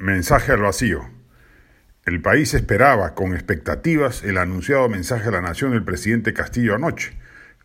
[0.00, 1.10] Mensaje al vacío.
[2.06, 7.18] El país esperaba con expectativas el anunciado mensaje a la nación del presidente Castillo anoche.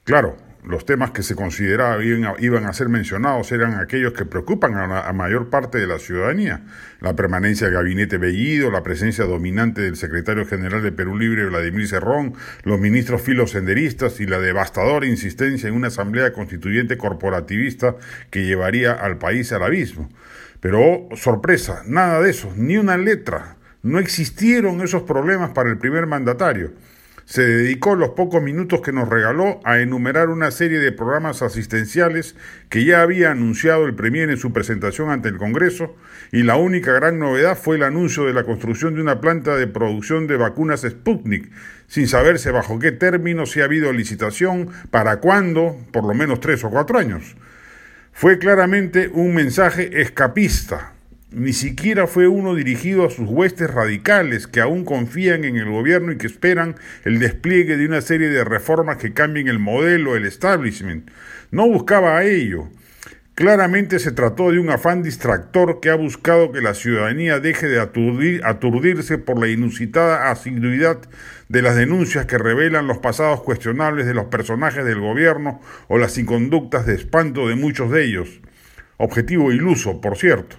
[0.04, 4.86] Claro, los temas que se consideraba iban a ser mencionados eran aquellos que preocupan a
[4.86, 6.66] la mayor parte de la ciudadanía.
[7.00, 11.88] La permanencia del gabinete Bellido, la presencia dominante del secretario general de Perú Libre, Vladimir
[11.88, 12.34] Cerrón,
[12.64, 17.96] los ministros filosenderistas y la devastadora insistencia en una asamblea constituyente corporativista
[18.30, 20.10] que llevaría al país al abismo.
[20.66, 23.58] Pero, oh, sorpresa, nada de eso, ni una letra.
[23.84, 26.72] No existieron esos problemas para el primer mandatario.
[27.26, 32.36] Se dedicó los pocos minutos que nos regaló a enumerar una serie de programas asistenciales
[32.70, 35.96] que ya había anunciado el Premier en su presentación ante el Congreso,
[36.32, 39.68] y la única gran novedad fue el anuncio de la construcción de una planta de
[39.68, 41.52] producción de vacunas Sputnik,
[41.86, 46.64] sin saberse bajo qué términos si ha habido licitación, para cuándo, por lo menos tres
[46.64, 47.36] o cuatro años.
[48.18, 50.94] Fue claramente un mensaje escapista.
[51.32, 56.14] Ni siquiera fue uno dirigido a sus huestes radicales que aún confían en el gobierno
[56.14, 60.24] y que esperan el despliegue de una serie de reformas que cambien el modelo, el
[60.24, 61.12] establishment.
[61.52, 62.70] No buscaba a ello.
[63.36, 67.82] Claramente se trató de un afán distractor que ha buscado que la ciudadanía deje de
[67.82, 71.00] aturdirse por la inusitada asiduidad
[71.50, 76.18] de las denuncias que revelan los pasados cuestionables de los personajes del gobierno o las
[76.18, 78.40] inconductas de espanto de muchos de ellos.
[78.96, 80.56] Objetivo iluso, por cierto.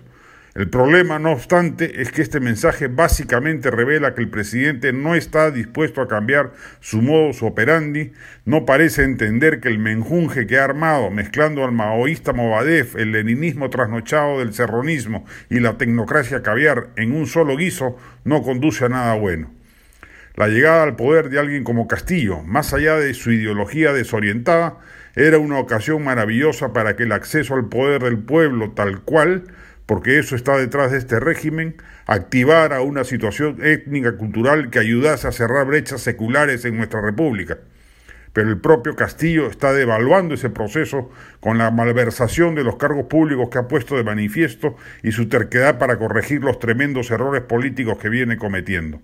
[0.57, 5.51] El problema, no obstante, es que este mensaje básicamente revela que el presidente no está
[5.51, 8.13] dispuesto a cambiar su modus operandi,
[8.47, 13.69] no parece entender que el menjunje que ha armado, mezclando al maoísta Movadef, el leninismo
[13.69, 19.13] trasnochado del serronismo y la tecnocracia caviar en un solo guiso, no conduce a nada
[19.13, 19.51] bueno.
[20.37, 24.79] La llegada al poder de alguien como Castillo, más allá de su ideología desorientada,
[25.17, 29.45] era una ocasión maravillosa para que el acceso al poder del pueblo tal cual
[29.87, 35.29] porque eso está detrás de este régimen, activar a una situación étnica cultural que ayudase
[35.29, 37.59] a cerrar brechas seculares en nuestra república.
[38.33, 41.11] Pero el propio Castillo está devaluando ese proceso
[41.41, 45.79] con la malversación de los cargos públicos que ha puesto de manifiesto y su terquedad
[45.79, 49.01] para corregir los tremendos errores políticos que viene cometiendo.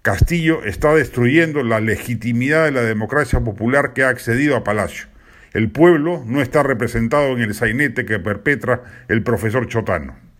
[0.00, 5.11] Castillo está destruyendo la legitimidad de la democracia popular que ha accedido a Palacio.
[5.52, 10.31] El pueblo no está representado en el sainete que perpetra el profesor Chotano.